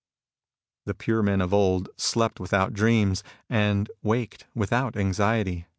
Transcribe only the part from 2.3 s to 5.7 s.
without dreams, and waked without anxiety.